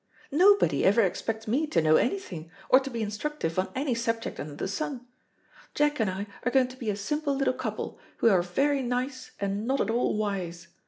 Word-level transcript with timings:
"Nobody 0.31 0.83
ever 0.83 1.01
expects 1.03 1.47
me 1.47 1.67
to 1.67 1.79
know 1.79 1.95
anything, 1.95 2.49
or 2.69 2.79
to 2.79 2.89
be 2.89 3.03
instructive 3.03 3.59
on 3.59 3.71
any 3.75 3.93
subject 3.93 4.39
under 4.39 4.55
the 4.55 4.67
sun. 4.67 5.05
Jack 5.75 5.99
and 5.99 6.09
I 6.09 6.25
are 6.43 6.49
going 6.49 6.69
to 6.69 6.75
be 6.77 6.89
a 6.89 6.95
simple 6.95 7.35
little 7.35 7.53
couple, 7.53 7.99
who 8.17 8.27
are 8.27 8.41
very 8.41 8.81
nice 8.81 9.29
and 9.39 9.67
not 9.67 9.79
at 9.79 9.91
all 9.91 10.17
wise. 10.17 10.69